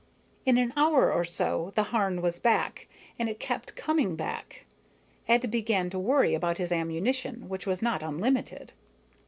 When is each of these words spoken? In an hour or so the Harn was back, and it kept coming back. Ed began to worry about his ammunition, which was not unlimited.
In 0.47 0.57
an 0.57 0.73
hour 0.75 1.13
or 1.13 1.23
so 1.23 1.73
the 1.75 1.83
Harn 1.93 2.23
was 2.23 2.39
back, 2.39 2.87
and 3.19 3.29
it 3.29 3.39
kept 3.39 3.75
coming 3.75 4.15
back. 4.15 4.65
Ed 5.27 5.51
began 5.51 5.91
to 5.91 5.99
worry 5.99 6.33
about 6.33 6.57
his 6.57 6.71
ammunition, 6.71 7.47
which 7.47 7.67
was 7.67 7.83
not 7.83 8.01
unlimited. 8.01 8.73